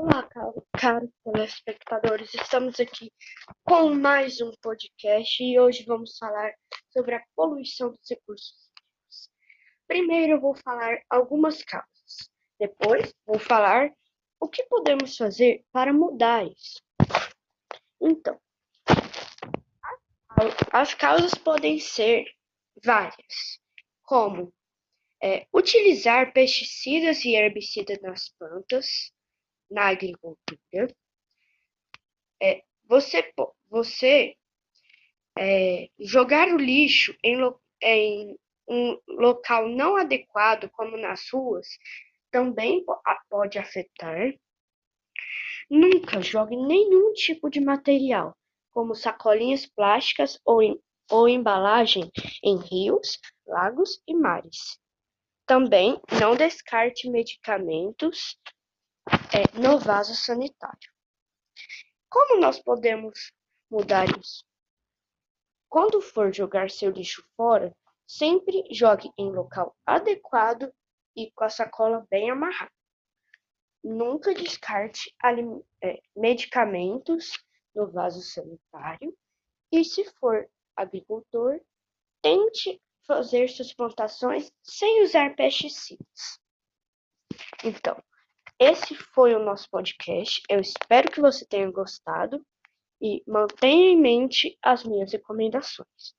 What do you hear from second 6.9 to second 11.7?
sobre a poluição dos recursos hídricos. Primeiro eu vou falar algumas